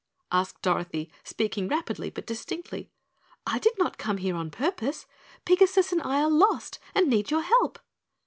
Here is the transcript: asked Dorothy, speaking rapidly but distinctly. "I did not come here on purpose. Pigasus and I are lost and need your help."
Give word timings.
asked 0.31 0.63
Dorothy, 0.63 1.11
speaking 1.23 1.67
rapidly 1.67 2.09
but 2.09 2.25
distinctly. 2.25 2.89
"I 3.45 3.59
did 3.59 3.77
not 3.77 3.99
come 3.99 4.17
here 4.17 4.35
on 4.35 4.49
purpose. 4.49 5.05
Pigasus 5.45 5.91
and 5.91 6.01
I 6.01 6.21
are 6.23 6.27
lost 6.31 6.79
and 6.95 7.07
need 7.07 7.29
your 7.29 7.43
help." 7.43 7.77